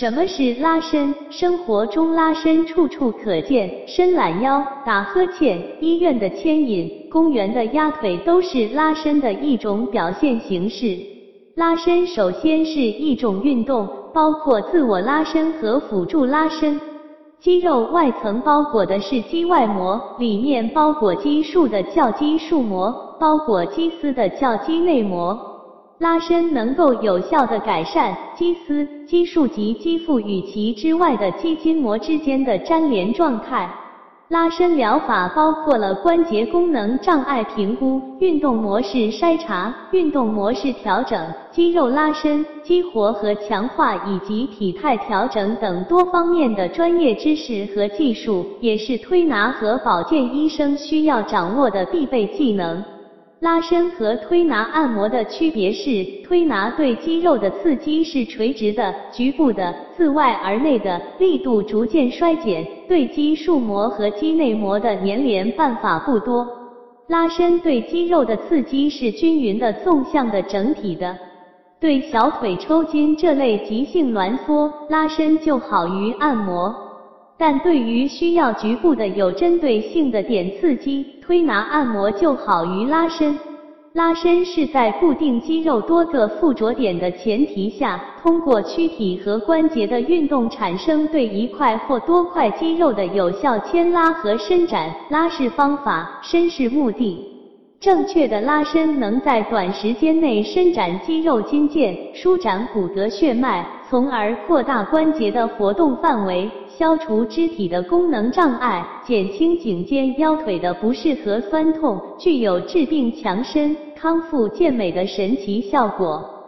[0.00, 1.14] 什么是拉伸？
[1.28, 10.98] 生活中拉伸处处可见，伸懒腰、打呵欠、医院的牵引、公园的压腿，都是拉伸的一种表现形式。
[11.54, 16.80] 拉伸首先是一种运动，包括自我拉伸和辅助拉伸。
[17.38, 22.90] 肌肉外层包裹的是肌外膜，里面包裹肌束的叫肌束膜，
[23.20, 25.38] 包裹肌丝的叫肌内膜。
[26.00, 33.70] 拉伸能够有效的改善肌丝、肌束及肌肤与其之外的肌筋膜之间的粘连状态。
[34.28, 52.82] 拉伸疗法包括了关节功能障碍评估、运动模式筛查、运动模式调整、肌肉拉伸、激活和强化以及体态调整等多方面的专业知识和技术，也是推拿和保健医生需要掌握的必备技能。
[53.40, 66.46] 拉伸和推拿按摩的区别是，推拿对肌肉的刺激是垂直的、局部的、自外而内的，力度逐渐衰减；对肌束膜和肌内膜的粘连办法不多。
[67.08, 71.16] 拉伸对肌肉的刺激是均匀的、纵向的、整体的。
[71.80, 76.89] 对小腿抽筋这类急性挛缩，拉伸就好于按摩。
[77.40, 83.34] 但对于需要局部的有针对性的点刺激，推拿按摩就好于拉伸。
[83.94, 94.94] 拉伸是在固定肌肉多个附着点的前提下，通过躯体和关节的运动产生对一块或多块肌肉的有效牵拉和伸展。
[95.08, 97.24] 拉是方法，伸是目的。
[97.80, 106.48] 正确的拉伸能在短时间内伸展肌肉筋腱，舒展骨骼血脉，从而扩大关节的活动范围。
[106.68, 116.39] 消除肢体的功能障碍，减轻颈肩腰腿的不适和酸痛，具有治病强身、康复健美的神奇效果。